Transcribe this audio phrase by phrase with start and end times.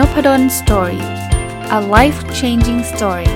[0.00, 1.04] Nopadol Story
[1.78, 3.30] a life changing story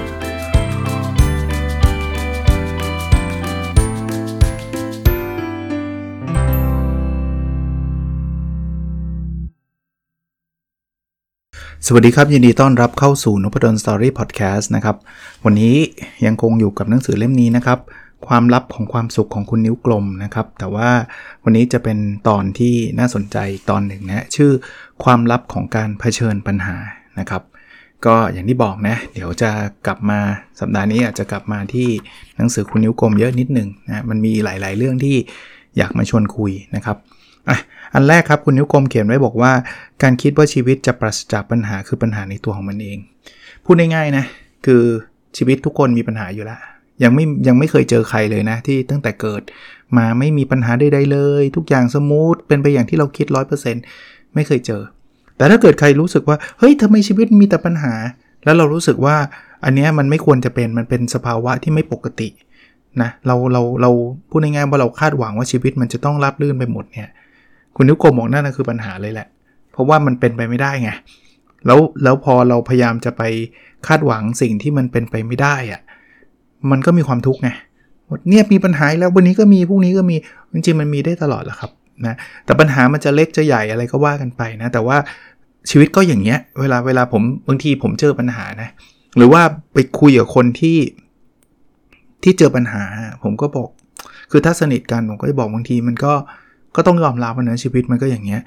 [11.87, 14.97] สวัสดีครับ ยินดีต้อนรับเข้าสู่นพดล Story พอดแคสต์นะครับ
[15.45, 15.77] วันนี้
[16.27, 17.79] ยังคงอยู่กับหนังสือเล่มนี้นะครับ
[18.29, 20.91] ความลับของความสุขของคุณนิ้วกลมนะครับ แต่ว่า
[21.45, 23.37] วันนี้จะเป็นตอนที่น่าสนใจ
[23.71, 24.51] ตอนหนึ่งนะชื่อ
[25.05, 26.77] ความลับของการเผชิญปัญหา
[27.19, 27.43] นะครับ
[28.07, 29.51] ก็อย่างที่บอกนะเดี๋ยวจะ
[29.87, 30.21] กลับมา
[30.61, 31.89] สัปดาห์นี้อาจจะกลับมาที่
[32.37, 35.17] หนังสือคุณนิ้วกลมเยอะนิดหนึ่งนะมันมีหลาย ๆ เรื่องที่
[35.77, 36.97] อยากมาชวนคุยนะครับ
[37.49, 37.59] อะ
[37.95, 39.53] อันแรกครับคุณนิ้วกลมเขียนไว้บอกว่า
[40.03, 42.99] การคิดว่าชีวิตจะปราศจากปัญหาคือปัญหาในตัวของมันเอง
[43.65, 44.25] พูดง่ายๆนะ
[44.67, 44.83] คือ
[45.37, 46.61] ชีวิตทุกคนมีปัญหาอยู่แล้ว
[47.03, 49.43] ยังไม่ยังไม่เคยเจอใครเลยนะ ที่ตั้งแต่เกิด
[49.97, 53.27] มาไม่มีปัญหาใดๆเลย ทุกอย่างสมูทเป็นไปอย่างที่เราคิด
[53.81, 54.83] 100%ไม่เคยเจอ
[55.37, 57.95] แต่ถ้าเกิดใครรู้สึกว่า เฮ้ยทำไมชีวิตมีแต่ปัญหา
[58.45, 59.17] แล้วเรารู้สึกว่า
[59.65, 62.29] อันนี้มันไม่ควรจะเป็นมันเป็นสภาวะที่ไม่ปกติ
[63.03, 63.91] นะเราเราเรา
[64.31, 67.09] พูดง่ายๆว่าเราคาดหวังว่าชีวิตมันจะต้องราบรื่นไปหมดเนี่ย
[67.77, 69.29] คุณนิ้วโกมบอกนั่นนะคือปัญหาเลยแหละ
[69.73, 70.91] เพราะว่ามันเป็นไปไม่ได้ไง
[71.67, 73.23] แล้วแล้วพอเราพยายามจะไป
[73.87, 75.81] คาดหวังสิ่งที่มันเป็นไปไม่ได้อะ
[76.71, 77.49] มันก็มีความทุกข์ไง
[78.29, 80.17] เนี่ยมีปัญหาแล้ววันนี้ก็มีพรุ่งนี้ก็มี
[80.53, 81.71] จริงๆมันมีได้ตลอดแหละครับ
[82.07, 84.97] นะแต่ปัญหามันจะเล็กจะใหญ่อะไรก็ว่ากันไปนะ แต่ว่า
[85.71, 88.69] ชีวิตก็อย่างเงี้ยเวลาเวลาผมบางทีผมเจอปัญหานะ
[89.17, 89.43] หรือว่า
[89.73, 90.79] ไปคุยกับคนที่
[92.23, 92.83] ที่เจอปัญหา
[93.23, 93.69] ผมก็บอก
[94.31, 96.13] คือถ้าสนิทกันผมก็จะบอกบางทีมันก็
[96.77, 98.41] ก็ต้องยอมรับนะชีวิตมันก็อย่างเงี้ย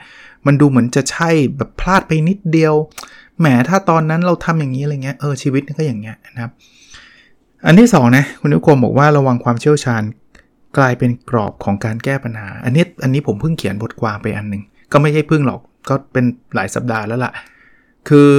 [0.45, 2.73] มันดูเหมือนจะใช่แบบพลาดไปนิดเดียว
[3.39, 6.51] แหมถ้าตอนนั้นเราทำอย่างนี้อะไรเงี้ยเออชีวิตก็อย่างเงี้ยนะครับ
[7.65, 10.03] อันที่2นะคุณนุกรมบอกว่าระวังความเชี่ยวชาญ
[10.77, 17.33] กลายเป็นกรอบของการแก้ปัญหา อันนี้อันนี้ผมเพิ่งเขียนบทความไปอันหนึ่งก็ไม่ใช่เพิ่งหรอกก็เป็นหลายสัปดาห์แล้วละ่ะ
[18.09, 18.29] คือ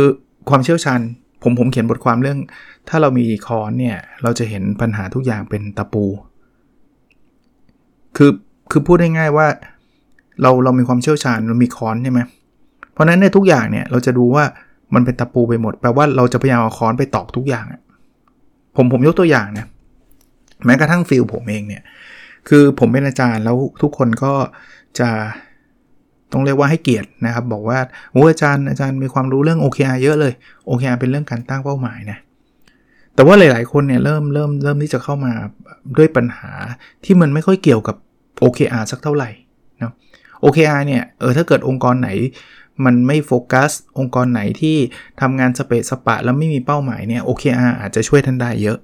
[0.48, 1.00] ความเชี่ยวชาญ
[1.42, 2.38] ผมผมเขียนบทความเรื่อง
[2.88, 6.04] ถ้าเรามีคอนเนี่ยเราจะเห็นปัญหาทุกอย่างเป็นตะปู
[8.16, 8.30] คือ
[8.70, 9.46] คือพูดง่ายๆว่า
[10.42, 12.20] เราเรามีความเชี่ยวชาญเรามีคอนใช่ไหม
[12.92, 14.44] เพราะนั้นในทุกอย่างเนี่ยเราจะดูว่า
[14.94, 17.66] มันเป็นตะปูไปหมดแปลว่าเราจะพยายามเอาคอนไปตอกทุกอย่าง
[18.78, 19.66] ผมผมยกตัวอย่างนะ
[20.64, 21.82] แม้กระทั่งฟิลผมเองเนี่ย
[22.48, 24.32] คือผมเป็นอาจารย์แล้วทุกคนก็
[24.98, 25.10] จะ
[26.32, 27.78] ต้องเรียกว่าให้เกียรตินะครับ บอกว่า
[28.12, 30.32] โอ้อาจารย์อาจารย์มีความรู้เรื่อง OKR เยอะเลย
[30.68, 32.18] OKR เป็นเรื่องการตั้งเป้าหมายนะ
[33.14, 35.32] แต่ว่าหลาย ๆ คนเนี่ยเริ่มเริ่มเริ่มที่จะเข้ามา
[35.98, 36.52] ด้วยปัญหา
[37.04, 37.96] ที่มันไม่ค่อยเกี่ยวกับ
[38.42, 39.30] OKR สักเท่าไหร่
[39.80, 39.92] นะ
[40.44, 42.10] OKR เนี่ยเออถ้าเกิดองค์กรไหน
[42.84, 44.76] มันไม่โฟกัส องค์กรไหนที่
[45.20, 48.78] ทำงานสเปซสปะ แล้วไม่มีเป้าหมายเนี่ย OKR อาจจะช่วยท่านได้เยอะ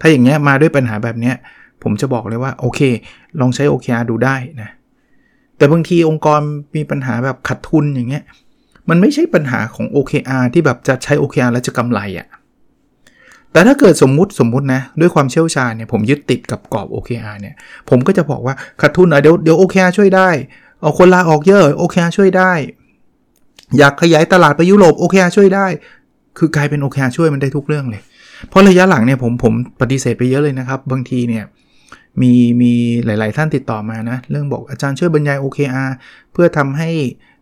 [0.00, 1.36] ถ้าอย่างเงี้ยมาด้วยปัญหาแบบเนี้ย
[1.82, 2.80] ผมจะบอกเลยว่าโอเค
[3.40, 4.70] ลองใช้ OKR ดูได้นะ
[5.56, 6.40] แต่บางทีองค์กร
[6.76, 8.24] มีปัญหาแบบขัดทุนอย่างเงี้ย
[8.88, 12.26] มันไม่ใช่ปัญหาของ OKR ที่แบบจะใช้ OKR แล้วจะกำไรอะ่ะ
[13.52, 17.54] แต่ถ้าเกิดสมมุติสมมุตินะ ด้วยความเชี่ยวชาญเนี่ยผมยึดติดกับกรอบ OKR เนี่ย
[17.88, 20.28] ผมก็จะบอกว่าขัดทุนอะเดี๋ยวเดี๋ยว OKR ช่วยได้
[20.80, 22.52] เอาคนลาออกเยอะ OKR ช่วยได้
[23.78, 25.66] อยากขยายตลาดไปยุโรป OKR ช่วยได้
[26.38, 28.02] คือกลายเป็น OKR ช่วยมันได้ทุกเรื่องเลย
[28.48, 31.44] เพราะระยะหลังเนี่ยผมผมปฏิเสธไปเยอะเลยนะครับ บางทีเนี่ย
[32.22, 32.72] มีมี
[33.04, 35.90] หลาย ๆ ท่านติดต่อมานะ เรื่องบอกอาจารย์ช่วยบรรยาย OKR
[36.32, 36.90] เพื่อทำให้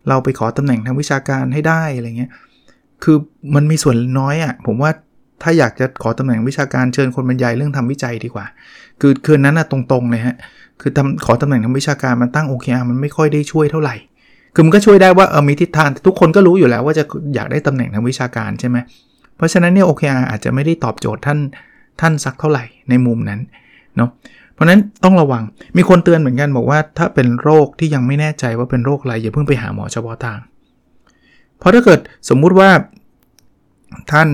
[0.07, 2.31] เราไปขอตำแหน่งทางวิชาการให้ได้อะไรเงี้ย
[3.03, 3.17] คือ
[3.55, 4.91] มันมีส่วนน้อยอะ่ะผมว่า
[5.43, 8.45] ถ้าอยากจะขอตำแหน่งวิชาการเชิญคนบรรยายเรื่องทำวิจัยดีกว่า
[9.01, 10.35] คือคืนนั้นนะตรงๆเลยฮะ
[10.81, 13.95] คือทำขอตำแหน่งทางวิชาการมันตั้ง OKR มันไม่ค่อยได้ช่วยเท่าไหร่
[14.57, 17.03] คือมันก็ช่วยได้ว่าเออมีทิศทางทุกคนก็รู้อยู่แล้วว่าจะ
[17.35, 18.77] อยากได้ตำแหน่งทางวิชาการใช่ไหม
[19.37, 21.39] เพราะฉะนั้นเนี่ย OKR อาจจะไม่ได้ตอบโจทย์ท่าน
[22.01, 23.39] ท่านสักเท่าไหร่ในมุมนั้น
[23.97, 24.09] เนาะ
[24.53, 25.43] เพราะนั้นต้องระวัง
[25.77, 30.39] มีคนเตือนเหมือนกันบอกว่า ถ้าเป็นโรคที่ยังไม่แน่ใจว่าเป็นโรคอะไรอย่าเพิ่งไปหาหมอเฉพาะทาง
[31.59, 32.69] เพราะถ้าเกิดสมมุติว่า
[34.11, 34.29] ท่าน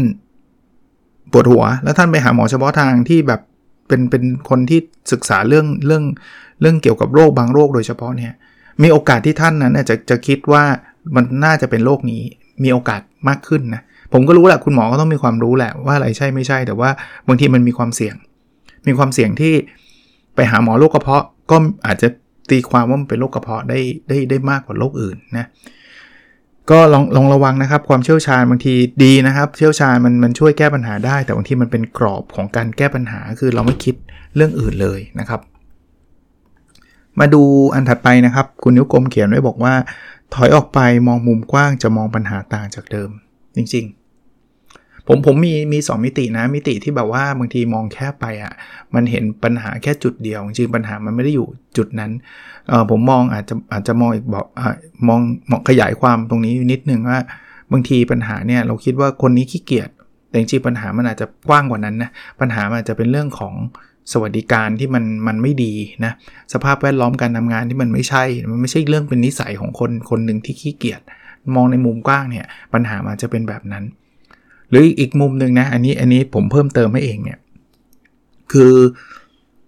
[1.32, 3.42] ปวดหัว แล้วท่านไปหาหมอเฉพาะทางที่แบบ
[3.88, 4.80] เป็นเป็นคนที่
[5.12, 6.04] ศึกษาเรื่องเรื่อง
[6.62, 8.34] เรื่องเกี่ยวกับโรคบางโรคโดยเฉพาะเนี่ย
[8.82, 10.64] มีโอกาสที่ท่านนั้นจะจะคิดว่า
[11.16, 12.22] มันน่าจะเป็นโรคนี้
[12.64, 13.82] มีโอกาสมากขึ้นนะ
[14.14, 16.90] ผมก็รู้แหละคุณหมอก็ต้องมีความรู้แหละว่าอะไรใช่ไม่ใช่ แต่ว่า
[17.28, 18.16] บางทีมันมีความเสี่ยง
[18.88, 19.54] มีความเสี่ยงที่
[20.36, 22.08] ไปหาหมอโรคกระเพาะก็อาจจะ
[22.50, 23.80] ตีความว่ามันเป็นโรคกระเพาะได้
[24.10, 25.48] ได้ได้มากกว่าโรคอื่นนะ
[26.72, 28.74] ก็ลองลองระวังนะครับ ความเชี่ยวชาญบางที
[29.04, 33.96] ดีนะครับ เชี่ยวชาญมันมันช่วยแก้ปัญหาได้ แต่บางทีมันเป็นกรอบของการแก้ปัญหาคือเราไม่คิด
[34.36, 35.40] เรื่องอื่นเลยนะครับ
[37.20, 37.42] มาดู
[37.74, 39.74] อันถัดไปนะครับ คุณนิ้วกลมเขียนไว้บอกว่า
[40.34, 43.10] ถอยออกไปมองมุมกว้างจะมองปัญหาต่างจากเดิม
[43.56, 48.54] จริง ๆ ผมผมมีมีสมิตินะ มิติที่แบบว่าบางทีมองแค่ไปอะ่ะ
[48.94, 52.12] มันเห็นปัญหาแค่จุดเดียว จริงปัญหามันไม่ได้อยู่จุดนั้น
[52.68, 54.62] เออผมมองอาจจะอาจจะมองอีกบอกอ
[55.08, 55.20] มอง
[55.50, 57.20] มองขยายความตรงนี้นิดนึงว่า
[57.72, 59.90] บางทีปัญหาเนี่ยเราคิดว่าคนนี้ขี้เกียจ
[60.30, 63.54] แต่จริงปัญหามันอาจจะกว้างกว่านั้นนะปัญหามันอาจจะเป็นเรื่องของ
[64.12, 65.74] สวัสดิการที่มันมันไม่ดี
[66.06, 66.14] นะ
[66.54, 71.02] สภาพแวดล้อมการทำงานที่มันไม่ใช่ มันไม่ใช่เรื่องเป็นนิสัยของคนคนหนึ่งที่ขี้เกียจ
[71.56, 73.84] มองในมุมกว้างเนี่ยปัญหามันจะเป็นแบบนั้น
[74.70, 77.40] หรืออีกมุมหนึ่งนะอันนี้อันนี้ผมเพิ่มเติมให้เองเนี่ย
[78.52, 78.74] คือ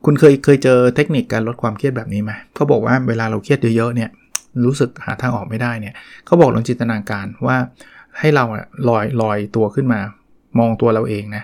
[0.05, 4.09] คุณเคยเคยเจอเทคนิคการลดความเครียดแบบนี้ไหมเขาบอกว่าเวลาเราเครียดเยอะๆเนี่ย
[4.65, 5.93] รู้สึกหาทางออกไม่ได้เนี่ย
[6.25, 7.57] เขาบอกลองจินตนาการว่า
[8.19, 8.45] ให้เรา
[8.89, 9.99] ลอยลอยตัวขึ้นมา
[10.59, 11.43] มองตัวเราเองนะ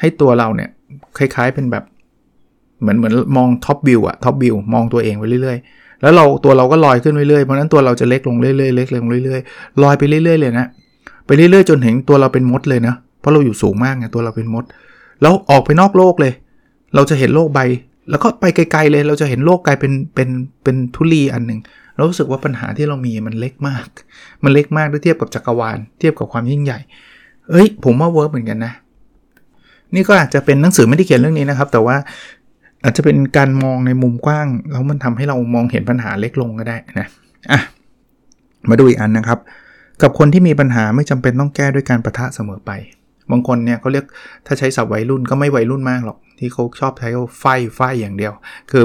[0.00, 0.70] ให้ตัวเราเนี่ย
[1.18, 1.84] คล้ายๆเป็นแบบ
[2.80, 10.66] เหมือนเหมือนมองท็อปวิวอะท็อปวิวมองตัวเองไปเรื่อยๆ แล้วเราตัวเราก็ลอยขึ้นเรื่อยๆ เพราะนั้นตัวเราจะเล็กลงเรื่อยๆเล็กลงเรื่อยๆลอยไปเรื่อยๆเลยนะ
[11.26, 14.64] ไปเรื่อยๆ จนเห็นตัวเราเป็นมดเลยนะเพราะเราอยู่สูงมากไงตัวเราเป็นมด
[15.22, 16.32] แล้วออกไปนอกโลกเลย
[16.94, 17.60] เราจะเห็นโลกใบ
[18.10, 20.28] แล้วก็ไปไกลๆเลย เราจะเห็นโลกกลายเป็นเป็น
[20.62, 21.60] เป็นทุลีอันหนึ่ง
[21.96, 23.86] เรารู้สึกว่าปัญหาที่เรามีมันเล็กมาก
[24.44, 26.78] มันเล็กมากด้วยเทียบกับจักรวาล เทียบกับความยิ่งใหญ่
[27.50, 28.72] เอ้ย ผมว่าเวิร์กเหมือนกันนะ
[29.94, 31.96] นี่ก็อาจจะเป็นหนังสือไม่ได้เขียนเรื่องนี้นะครับ แต่ว่า
[32.84, 37.06] อาจจะเป็นการมองในมุมกว้าง แล้วมันทำให้เรามองเห็นปัญหาเล็กลงก็ได้นะ
[37.52, 37.60] อะ
[38.68, 39.38] มาดูอีกอันนะครับ
[40.02, 42.70] กับคนที่มีปัญหาไม่จำเป็นต้องแก้ด้วยการประทะเสมอไป
[43.30, 44.04] บางคนเนี่ยเขาเรียก
[44.46, 47.44] ถ้าใช้ศัพท์วัยรุ่นก็ไม่วัยรุ่นมากหรอกที่เขาชอบใช้ว่าไฟ
[47.76, 48.32] ไฟอย่างเดียว
[48.70, 48.84] คือ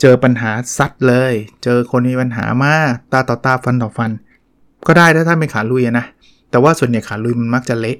[0.00, 1.32] เจอปัญหาซัดเลย
[1.64, 4.10] เจอคนมีปัญหามากตาต่อตาฟันต่อฟัน
[4.86, 6.06] ก็ได้ถ้าท่านเป็นขาลุยนะ
[6.50, 7.98] แต่ว่าส่วนใหญ่ขาลุยมันมักจะเละ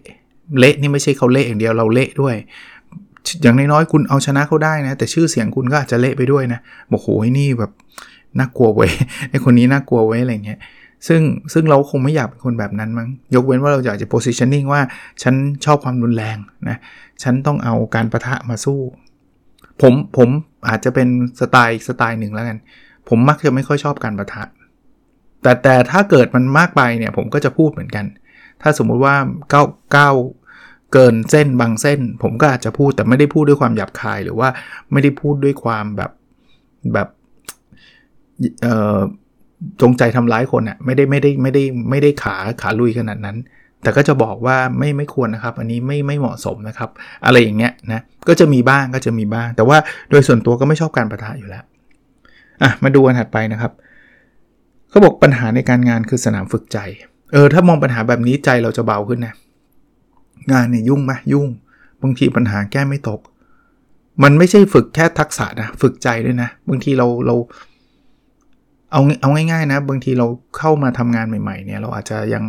[0.58, 2.34] เละนี่ไม่ใช่เขาเละอย่างเดียวเราเละด้วย
[3.42, 6.60] อย่างน้อยๆคุณเอาชนะเขาได้นะ แต่ชื่อเสียงคุณก็อาจจะเละไปด้วยนะ
[6.92, 7.72] บอกโหนี่แบบ
[8.38, 8.90] น่ากลัวเว้ย
[9.30, 10.58] ไอคนนี้น่ากลัวเว้ยอะไรเงี้ย
[11.08, 11.20] ซึ่ง
[11.52, 14.80] ซึ่งเราคงไม่อยากเป็นคนแบบนั้นมั้งยกเว้นว่าเราอยากจะ positioning ว่า
[15.22, 15.34] ฉัน
[15.64, 16.38] ชอบความรุนแรง
[16.68, 16.76] นะ
[17.22, 18.80] ฉันต้องเอาการประทะมาสู้
[19.80, 20.28] ผมผม
[20.68, 21.08] อาจจะเป็น
[21.40, 22.58] สไตล์สไตล์หนึ่งแล้วกัน
[23.08, 24.42] ผมมักจะไม่ค่อยชอบการประทะ
[25.42, 28.04] แต่แต่ถ้าเกิดมันมากไปเนี่ยผมก็จะพูดเหมือนกัน
[28.62, 29.14] ถ้าสมมุติว่า
[29.52, 29.66] ก้าว
[29.96, 30.14] ก้าว
[30.94, 34.48] เกินเส้นบางเส้น ผมก็อาจจะพูดแต่ไม่ได้พูดด้วยความหยาบคายหรือว่า
[34.92, 36.10] ไม่ได้พูดด้วยความแบบ
[36.92, 37.08] แบบ
[38.62, 38.98] เอ่อ
[39.80, 43.36] จงใจทำร้ายคนอะ่ะไม่ได้ไม่ได้ไม่ได้ไม่ได้ขาขาลุยขนาดนั้น
[43.82, 46.90] แต่ก็จะบอกว่าไม่ไม่ควรนะครับ อันนี้ไม่ไม่เหมาะสมนะครับ
[47.26, 49.78] อะไรอย่างเงี้ยนะก็จะมีบ้างก็จะมีบ้าง แต่ว่า
[50.10, 51.64] โดยส่วนตัวก็ไม่ชอบการประทะอยู่แล้ว
[52.62, 53.72] อะมาดูกันถัดไปนะครับ
[54.90, 56.78] เขาบอกปัญหาในการงานคือสนามฝึกใจ
[57.32, 59.34] เออถ้ามองปัญหาแบบนี้ใจเราจะเบาขึ้นนะ
[60.52, 61.48] งานเนี่ยยุ่งไหมยุ่ง
[62.02, 63.20] บางทีปัญหาแก้ไม่ตก
[64.22, 67.36] มันไม่ใช่ฝึกแค่ทักษะนะฝึกใจด้วยนะ บางทีเราเรา
[68.92, 70.26] เอาเอาง่ายๆนะ บางทีเรา
[70.58, 72.44] เข้ามาทำงานใหม่ๆเนี่ยเราอาจจะยัง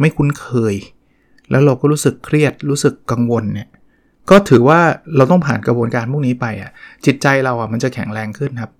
[0.00, 0.74] ไม่คุ้นเคย
[1.50, 3.68] แล้วเราก็รู้สึกเครียดรู้สึกกังวลเนี่ย
[4.30, 4.80] ก็ถือว่า
[5.16, 6.70] เราต้องผ่านกระบวนการพวกนี้ไปอะ
[7.06, 8.70] จิตใจเราอะมันจะแข็งแรงขึ้นครับ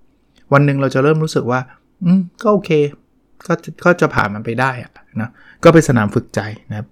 [0.53, 1.59] วันหนึ่งเราจะเริ่มรู้สึกว่า
[2.03, 2.69] อืมก็โอเค
[3.47, 3.53] ก็
[3.85, 4.91] ก็จะผ่านมันไปได้อะ
[5.21, 5.29] นะ
[5.63, 6.87] ก็เป็นสนามฝึกใจนะครับ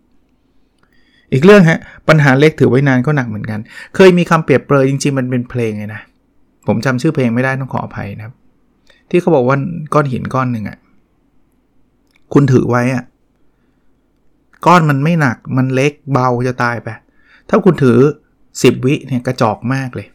[1.34, 3.60] อีกเรื่องฮะปัญหาเล็กถือไว้นานก็หนักเหมือนกัน
[3.96, 6.02] เคยมีคำเปรียบเปรยจริง ๆ มันเป็นเพลงไงนะ
[6.68, 8.34] ผมจำชื่อเพลงไม่ได้ต้องขออภัยนะครับ
[9.10, 9.58] ที่เขาบอกว่า
[9.94, 10.78] ก้อนหินก้อนหนึ่งอะ
[12.34, 13.04] คุณถือไว้อะ
[14.66, 16.88] ก้อนมันไม่หนักมันเล็กเบาจะตายไป
[17.50, 17.98] ถ้าคุณถือ
[18.44, 20.08] 10 วิเนี่ยกระจอกมากเลย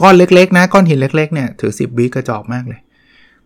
[0.00, 2.80] ก้อนเล็กๆ นะ ก้อนหินเล็กๆเนี่ยถือ 10 วิกระจอกมากเลย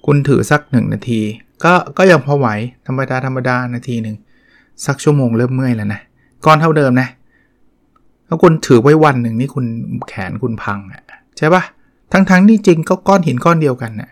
[0.07, 1.21] คุณถือสัก 1 นาที
[1.65, 2.49] ก็ก็ยังพอไหว
[2.87, 4.17] ธรรมดาธรรมดานาทีหนึ่ง
[4.87, 6.01] สักชั่วโมงเริ่มเมื่อยแล้วนะ
[6.45, 7.09] ก้อนเท่าเดิมนะ
[8.29, 9.67] ถ้าคุณถือไว้วันหนึ่งนี่คุณ
[10.09, 11.03] แขนคุณพังอะ
[11.39, 11.63] ใช่ปะ
[12.13, 14.11] ทั้งๆที่จริงก็ก้อนหินก้อนเดียวกันน่ะ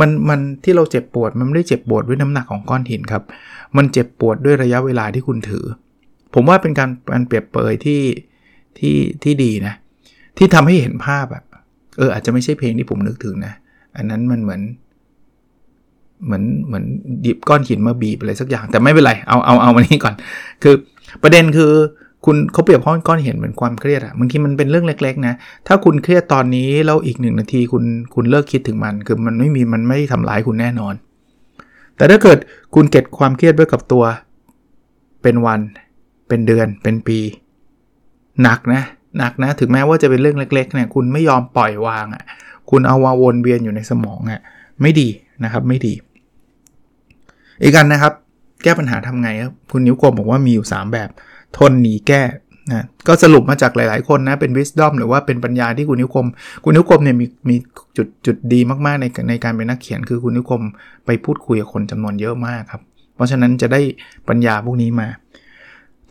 [0.00, 3.22] มันมันที่เราเจ็บปวดมันไม่ได้เจ็บปวดด้วยน้ำหนักของก้อนหินครับ
[3.76, 5.64] มันเจ็บปวดด้วยระยะเวลาที่คุณถือ
[6.34, 8.00] ผมว่าเป็นการการเปรียบเปยที่
[8.78, 9.74] ที่ที่ดีนะ
[10.38, 11.42] ที่ทำให้เห็นภาพอะ
[11.98, 13.54] เอออาจจะไม่ใช่เพลงที่ผมนึกถึงนะ
[13.96, 14.62] อันนั้นมันเหมือน
[16.24, 16.84] เหมือนเหมือน
[17.22, 20.14] หยิบก้อนหินมาบีบอะไรสักอย่าง แต่ไม่เป็นไร เอาเอาเอามานี้ก่อน
[20.62, 20.74] คือ
[21.22, 21.72] ประเด็นคือ
[22.24, 25.34] คุณเขาเปรียบก้อนก้อนหินเหมือนความเครียดอะบางทีมันเป็นเรื่องเล็กๆนะ
[25.66, 30.94] ถ้าคุณเครียดตอนนี้แล้วอีกหนึ่งนาทีคุณคุณเลิกคิดถึงมัน คือมันไม่มีมันไม่ทำร้ายคุณแน่นอน
[31.96, 32.38] แต่ถ้าเกิด
[32.74, 34.04] คุณเก็บความเครียดไว้กับตัว
[35.22, 35.60] เป็นวัน
[36.28, 37.18] เป็นเดือน เป็นปี
[38.42, 38.82] หนักนะ
[39.18, 42.22] หนักนะ ถึงแม้ว่าจะเป็นเรื่องเล็กๆเนี่ยคุณไม่ยอมปล่อยวางอะ่ะ
[42.70, 44.40] คุณเอาวาวนเวียนอยู่ในสมองอะ่ะ
[44.82, 45.08] ไม่ดี
[45.44, 45.92] นะครับ ไม่ดี
[47.62, 48.12] อีกกันนะครับ
[48.62, 51.10] แก้ปัญหาทำไงครับคุณนิ้วกลมบอกว่ามีอยู่ 3 แบบ
[51.58, 52.22] ทนหนีแก้
[52.72, 56.26] นะก็สรุปมาจากหลาย ๆ คนนะ เป็น wisdom หรือว่าเป็นปัญญาที่คุณนิ้วกลม
[56.64, 57.56] คุณนิ้วกลมเนี่ยมีมี
[57.96, 60.62] จุดจุดดีมาก ๆ ในในการเป็นนักเขียน คือคุณนิ้วกลม
[61.06, 62.82] ไปพูดคุยกับคนจำนวนเยอะมากครับ
[63.14, 63.80] เพราะฉะนั้นจะได้
[64.28, 65.08] ปัญญาพวกนี้มา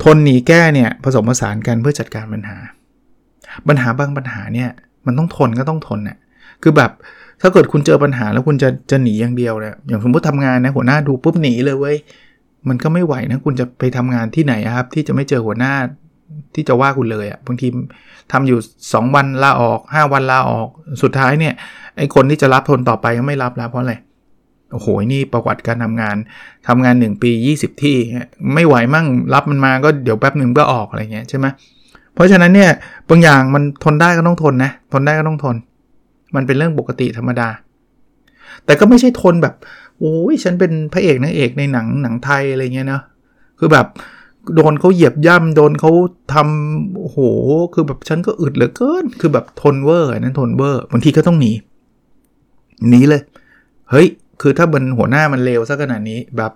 [0.03, 2.57] ทนหนีแก้เนี่ยผสมผสานกันเพื่อจัดการปัญหา
[3.67, 4.69] ปัญหาบางปัญหาเนี่ย
[5.05, 6.17] มันต้องทนก็ต้องทนน่ย
[6.61, 6.91] คือแบบ
[7.41, 11.97] ถ้าเกิดคุณเจอปัญหาแล้วคุณจะจะหนีอย่างเดียวเนี่ยอย่างสมมติทำงานนะหัวหน้าดูปุ๊บหนีเลยเว้ย
[12.69, 15.73] มันก็ไม่ไหวนะคุณจะไปทำงานที่ไหนครับ ที่จะไม่เจอหัวหน้า
[16.55, 17.67] ที่จะว่าคุณเลยอะ่ะบางที
[18.31, 20.67] ทำอยู่ 2 วันลาออก 5 วันลาออก
[21.01, 21.53] สุดท้ายเนี่ย
[21.97, 23.93] ไอคนที่จะรับทนต่อไปก็ไม่รับแล้วเพราะอะไร
[24.71, 26.15] โอ้โหนี่ประวัติการทำงาน
[26.67, 27.31] ทำงาน 1 ปี
[27.61, 27.95] 20 ที่
[28.53, 31.45] ไม่ไหวมั่งรับมันมาก็เดี๋ยวแป๊บหนึ่งก็ออกอะไรเงี้ยใช่ไหม
[32.13, 32.71] เพราะฉะนั้นเนี่ย
[33.09, 35.55] บางอย่างมันทนได้ก็ต้องทนนะทนได้ก็ต้องทน
[36.35, 37.49] มันเป็นเรื่องปกติธรรมดา
[38.65, 39.55] แต่ก็ไม่ใช่ทนแบบ
[39.99, 43.01] โอ้ยฉันเป็นพระเอกนางเอกในหนังหนังไทยอะไรเงี้ยนะ
[43.59, 43.87] คือแบบ
[44.55, 45.91] โดนเขาเหยียบย่ำโดนเขา
[46.33, 47.17] ทำโอ้โห
[47.73, 51.51] คือแบบฉันก็อึดเหลือเกิน คือแบบทนเวอร์นั้นทนเวอร์บางทีก็ต้องหนี
[52.89, 53.21] หนีเลย
[53.89, 54.07] เฮ้ย
[54.41, 56.51] คือถ้าบนหัวหน้ามันเลวซะขนาดนี้แบบ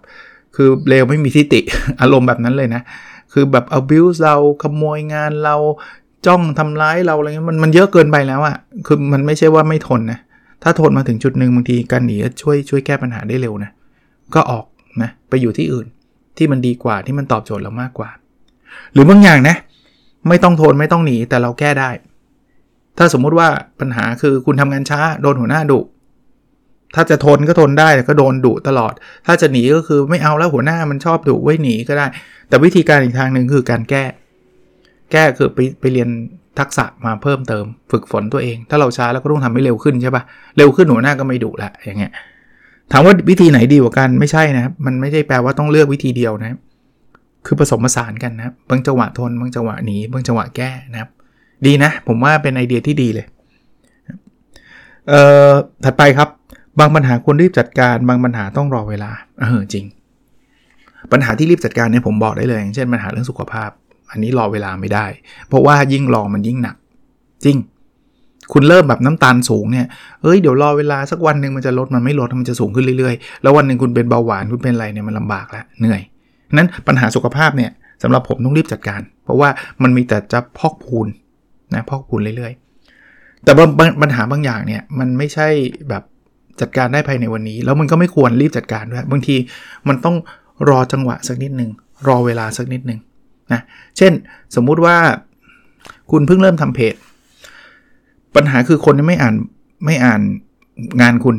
[0.56, 1.62] คือเลวไม่มีทิฏฐิ
[2.02, 2.82] อารมณ์แบบนั้นเลยนะ
[3.34, 5.56] คือแบบ abuse เราขโมยงานเรา
[6.26, 8.56] จ้องทำร้ายเราอะไรเงี้ยมันมันเยอะเกินไปแล้วอะ่ะ
[8.88, 10.20] คือมันไม่ใช่ว่าไม่ทนนะ
[10.64, 13.72] ถ้าทนมาถึงจุดหนึ่งบางทีการหนีช่วยช่วยแก้ปัญหาได้เร็วนะ
[14.36, 14.66] ก็ออก
[15.02, 15.88] นะไปอยู่ที่อื่น
[16.38, 18.10] ที่มันดีกว่าที่มันตอบโจทย์เรามากกว่า
[18.94, 19.56] หรือบางอย่างนะ
[20.28, 21.90] ไม่ต้องทนไม่ต้องหนีแต่เราแก้ได้
[22.98, 23.48] ถ้าสมมุติว่า
[23.80, 25.80] ปัญหาคือคุณทำงานช้าโดนหัวหน้าดุ
[26.96, 28.94] ถ้าจะทนก็ทนได้แต่ก็โดนดุตลอด
[29.26, 32.06] ถ้าจะหนีก็คือไม่เอาแล้วหัวหน้ามันชอบดุไว้หนีก็ได้
[32.48, 34.04] แต่วิธีการอีกทางหนึ่งคือการแก้
[35.16, 36.10] แก้คือไปไปเรียน
[36.60, 40.24] ทักษะมาเพิ่มเติม ฝึกฝนตัวเอง ถ้าเราช้าแล้วก็ต้องทำให้เร็วขึ้นใช่ปะ
[40.58, 42.12] เร็วขึ้นหัวหน้าก็ไม่ดุละอย่างเงี้ย
[42.92, 46.58] ถามว่าวิธีไหนดีกว่ากันไม่ใช่นะครับมันไม่ใช่แปลว่าต้องเลือกวิธีเดียวนะ
[47.46, 51.10] คือผสมผสานกันนะบางจังหวะทนบางจังหวะหนีบางจังหวะแก้นะครับ
[51.66, 53.26] ดีนะ ผมว่าเป็นไอเดียที่ดีเลย
[55.10, 55.52] เอ่อ
[55.84, 56.30] ถัดไปครับ
[56.80, 59.86] บางปัญหาควรรีบจัดการ บางปัญหาต้องรอเวลาเออจริง
[61.12, 63.70] ปัญหาที่รีบจัดการเนี่ยผมบอกได้เลยอย่างเช่นปัญหาเรื่องสุขภาพ
[64.10, 65.06] อันนี้รอเวลาไม่ได้
[65.48, 66.76] เพราะว่ายิ่งรอมันยิ่งหนัก
[67.46, 67.58] จริง
[68.54, 69.88] คุณเริ่มแบบน้ำตาลสูงเนี่ย
[70.22, 76.02] เฮ้ยเดี๋ยวรอเวลาสักวันหนึ่งมันจะลดมันไม่ลดมันจะสูงขึ้นเรื่อยๆ แล้ววันหนึ่งคุณเป็นเบาหวานคุณเป็นอะไรเนี่ยมันลำบากแล้วเหนื่อย
[76.58, 77.72] นั้นปัญหาสุขภาพเนี่ย
[78.04, 79.50] สำหรับผมต้องรีบจัดการ เพราะว่า
[79.84, 81.08] มันมีแต่จะพอกพูน
[81.74, 83.52] นะพอกพูนเรื่อยๆ แต่
[84.02, 85.48] ปัญหาบางอย่างเนี่ยมันไม่ใช่
[85.90, 86.04] แบบ
[86.62, 89.36] จัดการได้ภายในวันนี้ แล้วมันก็ไม่ควรรีบจัดการด้วย บางที
[89.88, 90.16] มันต้อง
[90.70, 91.70] รอจังหวะสักนิดหนึ่ง
[92.08, 93.00] รอเวลาสักนิดหนึ่ง
[93.54, 93.62] นะ
[93.98, 94.12] เช่น
[94.56, 94.98] สมมุติว่า
[96.12, 96.96] คุณเพิ่งเริ่มทำเพจ
[98.36, 99.36] ปัญหาคือคนไม่อ่าน
[99.86, 100.22] ไม่อ่าน
[101.02, 101.36] งานคุณ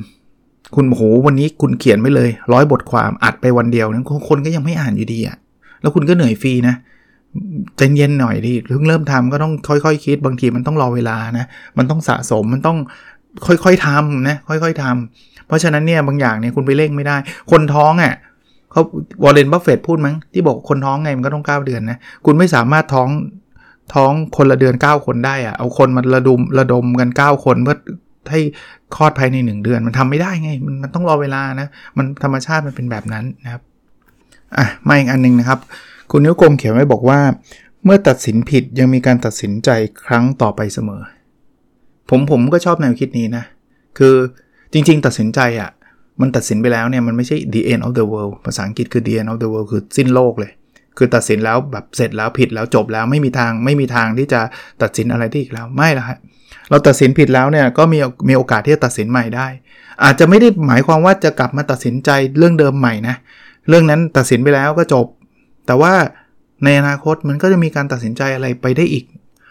[0.74, 5.36] คุณโหวันนี้คุณเขียนไปเลยร้อยบทความอัดไปวันเดียวนั้นคนก็ยังไม่อ่านอยู่ดีอะ่ะ
[5.80, 6.74] แล้วคุณก็เหนื่อยฟรีนะ
[7.76, 11.46] ใจเย็นหน่อยดิเพิ่งเริ่มทำก็ต้องค่อยๆคคิด บางทีมันต้องรอเวลานะ
[11.78, 12.78] มันต้องสะสมมันต้อง
[13.46, 17.16] ค่อยๆทำนะค่อยๆทำเพราะฉะนั้นเนี่ยบางอย่างเนี่ยคุณไปเร่งไม่ได้
[17.50, 18.14] คนท้องอะ่ะ
[18.76, 18.86] เขา
[19.24, 23.08] Warren Buffett พูดมั้งที่บอกคนท้องไงมันก็ต้อง 9 เดือนนะคุณไม่สามารถท้อง
[23.94, 27.76] ท้องคนละเดือน 9 คนได้อะเอาคนมาระดมระดมกัน 9 คนเพื่อ
[28.30, 28.40] ให้
[28.96, 33.62] คลอดภายใน 1 เดือนมันทำไม่ได้ไง มันมันต้องรอเวลานะมันธรรมชาติมันเป็นแบบนั้นนะครับ
[34.56, 35.58] อะมาอีกอันนึงนะครับ
[36.10, 37.20] คุณนิ้วกลมเขียนไว้บอกว่า
[37.84, 39.70] เมื่อตัดสินผิดยังมีการตัดสินใจ
[40.06, 41.02] ครั้งต่อไปเสมอ
[42.10, 43.44] ผมผมก็ชอบแนวคิดนี้นะ
[43.98, 44.14] คือ
[44.72, 45.70] จริง ๆ ตัดสินใจอะ่ะ
[46.20, 50.52] มันตัดสินไปแล้วเนี่ยมันไม่ใช่ the end of the world ภาษาอังกฤษคือ the end of the world คือสิ้นโลกเลย
[50.98, 54.40] คือตัดสินแล้วแบบเสร็จแล้วผิดแล้วจบแล้วไม่มีทางไม่มีทางที่จะ
[54.82, 56.18] ตัดสินอะไรที่อีกแล้วไม่ละฮะ
[56.70, 59.46] เราตัดสินผิดแล้วเนี่ยก็มีมีโอกาสที่จะตัดสินใหม่ได้
[60.04, 63.16] อาจจะไม่ได้หมายความว่าจะกลับมาตัดสินใจเรื่องเดิมใหม่นะ
[63.68, 65.06] เรื่องนั้นตัดสินไปแล้วก็จบ
[65.66, 65.92] แต่ว่า
[66.64, 69.04] ในอนาคตมันก็จะมีการตัดสินใจอะไรไปได้อีก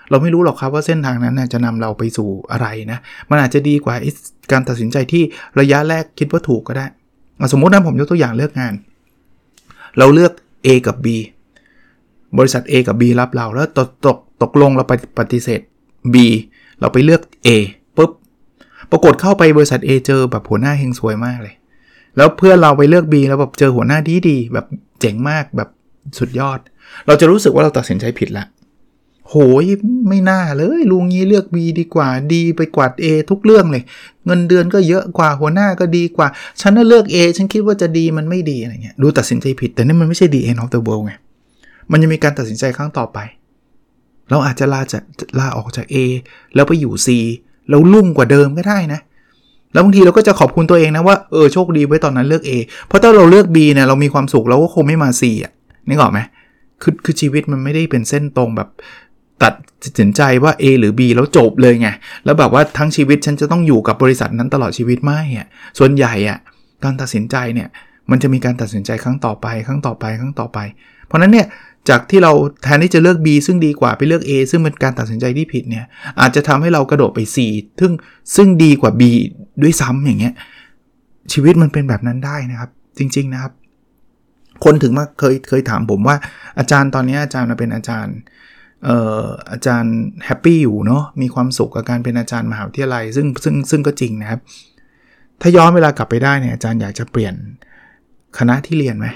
[0.09, 3.95] เราไม่รู้หรอกครับว่าเส้นทางนั้นจะนำเราไปสู่อะไรนะ มันอาจจะดีกว่า
[4.51, 5.24] การตัดสินใจที่
[5.59, 6.85] ระยะแรกคิดว่าถูกก็ได้
[7.51, 8.74] สมมตินะผมยกตัวอย่างเลือกงาน
[9.97, 10.31] เราเลือก
[10.65, 11.07] A กับ B
[12.38, 15.62] บริษัท A กับ B รับเราแล้วตกตกตกลงเราไปปฏิเสธ
[16.13, 16.15] B
[16.79, 17.50] เราไปเลือก A
[17.97, 18.12] ปุ๊บ
[18.91, 21.55] ปรากฏเข้าไปบริษัท A เจอแบบหัวหน้าเฮงสวยมากเลย
[22.17, 24.65] แล้วเพื่อนเราไปเลือก B แล้วแบบเจอหัวหน้าดีดีแบบ
[25.00, 25.69] เจ๋งมากแบบ
[26.19, 26.59] สุดยอด
[27.07, 28.45] เราจะรู้สึกว่าเราตัดสินใจผิดละ
[29.29, 29.65] โหย
[30.08, 33.84] ไม่น่าเลยลุงงี้เลือก B ดีกว่าดีไปกว่า A ทุกเรื่องเลย
[34.25, 36.27] เงินเดือนก็เยอะกว่าหัวหน้าก็ดีกว่า
[36.62, 41.13] ฉันน่าเลือก A ฉันคิดว่าจะดีมันไม่ดีอะไรเงี้ยดูตัดสินใจผิด แต่นี่มันไม่ใช่ดี end of the world ไง
[41.91, 43.17] มันจะมีการตัดสินใจครั้งต่อไป
[44.29, 45.03] เราอาจจะลาจาก
[45.39, 45.96] ลาออกจาก A
[46.55, 47.08] แล้วไปอยู่ C
[47.70, 49.00] แล้วลุ่งกว่าเดิมก็ได้นะ
[49.74, 52.51] แล้วบางทีเราก็จะขอบคุณตัวเองนะว่าเออโชคดีไว้ตอนนั้นเลือก A
[52.88, 55.51] เพราะถ้าเราเลือก B เนี่ยเรามีความสุขเราก็คงไม่มา C อะ
[55.88, 56.20] นึกออกไหม
[56.82, 58.70] คือคือชีวิตมันไม่ได้เป็นเส้นตรงแบบ
[59.86, 61.89] ตัดสินใจว่า A หรือ B แล้วจบเลยไง
[62.25, 65.48] แล้วแบบว่าทั้งชีวิตฉันจะต้องอยู่กับบริษัทนั้นตลอดชีวิตไม่อะ
[65.80, 66.38] ส่วนใหญ่อะ
[66.84, 67.70] การตัดสินใจเนี่ย
[68.12, 70.60] มันจะมีการตัดสินใจครั้งต่อไปครั้งต่อไปครั้งต่อไป
[71.06, 71.48] เพราะนั้นเนี่ย
[71.89, 72.32] จากที่เรา
[72.63, 75.86] แทนที่จะเลือก B ซึ่งดีกว่าไปเลือก A ซึ่งเป็นการตัดสินใจที่ผิดเนี่ย
[76.20, 77.38] อาจจะทำให้เรากระโดดไป C
[77.80, 77.92] ซึ่ง
[78.36, 79.01] ซึ่งดีกว่า B
[79.62, 80.34] ด้วยซ้ำอย่างเงี้ย
[81.34, 83.54] ชีวิตมันเป็นแบบนั้นได้นะครับ จริง ๆนะครับ
[84.65, 86.15] คนถึงมาเคยเคยถามผมว่า
[86.60, 88.15] อาจารย์ตอนนี้อาจารย์มาเป็นอาจารย์
[89.51, 94.39] อาจารย์แฮปปี้อยู่เนาะมีความสุขกับการเป็นอาจารย์มหาวิทยาลัย ซึ่งซึ่งซึ่งก็จริงนะครับ
[95.42, 97.34] ถ้าย้อนเวลากลับไปได้เนี่ยอาจารย์อยากจะเปลี่ยน
[98.38, 99.08] คณะที่เรียนไหม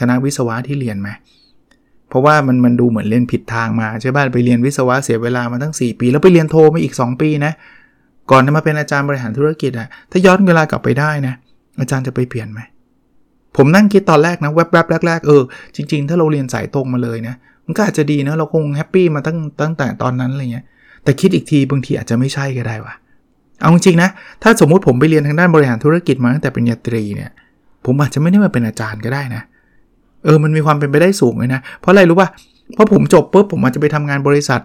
[0.00, 1.08] คณะวิศวะที่เรียนไหม
[2.08, 7.52] เพราะว่ามันมันดูเหมือนเรียนผิดทางมาใช่ป่ะไปเรียนวิศวะเสียเวลามาตั้ง 4 ปี แล้วไปเรียนโทมาอีก 2 ปีนะ
[8.30, 11.34] ก่อนจะมาเป็นอาจารย์บริหารธุรกิจอะถ้าย้อนเวลากลับไปได้นะ
[11.80, 12.60] อาจารย์จะไปเปลี่ยนไหม
[13.56, 15.42] ผมนั่งคิดตอนแรกนะแวบๆแรกๆเออ
[15.76, 20.64] จริง ๆ ถ้าเราเรียนสายตรงมาเลยนะ มันก็อาจจะดีนะเราคง happy มาตั้งตั้งแต่ตอนนั้นอะไรเงี้ย
[21.04, 22.94] แต่คิดอีกทีบางทีอาจจะไม่ใช่ก็ได้วะ
[23.60, 24.08] เอาจริงนะ
[24.42, 27.30] ถ้าสมมุติผมไปเรียนทางด้านบริหารธุรกิจมาตั้งแต่ปริญญาตรีเนี่ย
[27.86, 29.42] ผมอาจจะไม่ได้มาเป็นอาจารย์ก็ได้นะ
[30.24, 32.28] เออ มันมีความเป็นไปได้สูงเลยนะ เพราะอะไรรู้ป่ะ
[32.74, 34.60] เพราะผมจบปุ๊บผมอาจจะไปทำงานบริษัท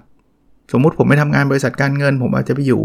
[0.72, 2.82] สมมุติผมไปทำงานบริษัทการเงิน ผมอาจจะไปอยู่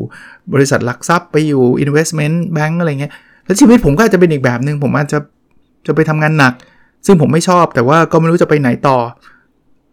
[0.55, 3.13] บริษัทหลักทรัพย์ไปอยู่ investment bank อะไรเงี้ย
[3.45, 5.19] แล้วชีวิตผมก็อาจจะเป็นอีกแบบหนึ่งผมอาจจะ
[5.87, 6.53] จะไปทำงานหนัก
[7.07, 8.99] ซึ่งผมไม่ชอบแต่ว่าก็ไม่รู้จะไปไหนต่อ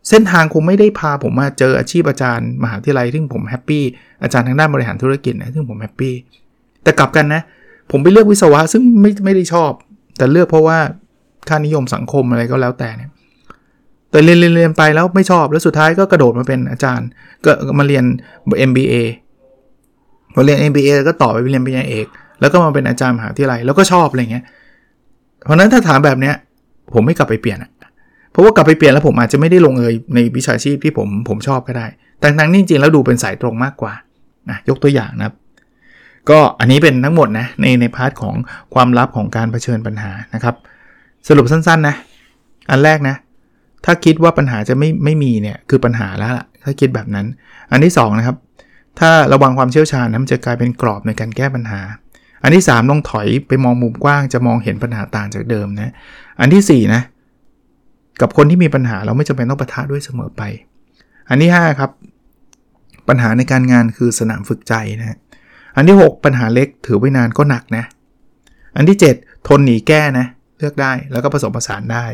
[0.09, 3.83] เส้นทางคงไม่ได้พาผมมาเจออาชีพอาจารย์มหาวิทยาลัยซึ่งผม happy
[4.23, 6.13] อาจารย์ทางด้านบริหารธุรกิจนะซึ่งผม happy
[6.83, 7.41] แต่กลับกันนะ
[7.91, 9.71] ผมไปเลือกวิศวะซึ่งไม่ไม่ได้ชอบ
[10.17, 10.77] แต่เลือกเพราะว่า
[11.49, 13.09] ค่านิยมสังคมอะไรก็แล้วแต่เนี่ย
[14.11, 17.07] แต่เรียนเรียนไปแล้วไม่ชอบแล้วสุดท้ายก็กระโดดมาเป็นอาจารย์
[17.45, 18.03] ก็มาเรียน
[18.69, 18.93] MBA
[20.33, 22.07] พอเรียน MBA ก็ต่อไปเรียนปริญญาเอก
[22.41, 24.43] แล้วก็มาเป็นอาจารย์มหาวิทยาลัยแล้วก็ชอบอะไรเงี้ย
[25.43, 26.35] เพราะนั้นถ้าถามแบบเนี้ย
[26.93, 27.71] ผมไม่กลับไปเปลี่ยนอะ
[28.31, 31.87] เพราะว่ากลับไปเปลี่ยนแล้วผมอาจจะไม่ได้ลงเอยในวิชาชีพที่ผมผมชอบก็ได้
[32.19, 33.93] แต่ทั้งนี้จริงๆแล้วดูเป็นสายตรงมากกว่า
[34.49, 35.35] นะยกตัวอย่างนะครับ
[36.29, 38.35] ก็อันนี้เป็นทั้งหมดนะในใน part ของ
[38.73, 40.55] ความลับของการเผชิญปัญหานะครับ
[41.27, 41.95] สรุปสั้นๆนะ
[42.69, 43.15] อันแรกนะ
[43.85, 47.25] ถ้าคิดว่าปัญหาจะไม่ไม่มีเนี่ยคือปัญหาแล้วล่ะถ้าคิดแบบนั้น
[47.71, 48.37] อันที่2นะครับ
[48.99, 51.81] ถ้าระวังความเชี่ยวชาญนะมันจะกลายเป็นกรอบในการแก้ปัญหา
[52.43, 55.93] อันที่3ต้องถอยไปมองมุมกว้างจะมองเห็นปัญหาต่างจากเดิมนะ
[56.39, 57.01] อันที่4นะ
[58.21, 60.43] กับคนที่มีปัญหาเราไม่จำเป็นต้องปะทะด้วยเสมอไป
[61.29, 61.91] อันที่5ครับ
[63.07, 65.17] ปัญหาในการงานคือสนามฝึกใจนะ
[65.75, 67.83] อันที่ 6 ปัญหาเล็กถือไว้นานก็หนักนะ
[68.75, 70.25] อันที่ 7 ทนหนีแก้นะ
[70.57, 72.05] เลือกได้แล้วก็ผสมผสานได้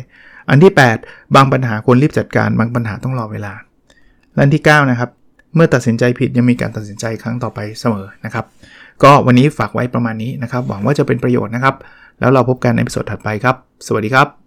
[0.50, 3.54] อันที่ 8 บางปัญหาควรรีบจัดการ บางปัญหาต้องรอเวลา
[4.34, 5.10] และอันที่ 9 นะครับ
[5.56, 8.46] เมื่อตัดสินใจผิดยังมีการตัดสินใจครั้งต่อไปเสมอนะครับ
[9.04, 11.76] ก็วันนี้ฝากไว้ประมาณนี้นะครับ หวังว่าจะเป็นประโยชน์นะครับ
[12.20, 13.56] แล้วเราพบกันในสดถัดไปครับ
[13.88, 14.47] สวัสดีครับ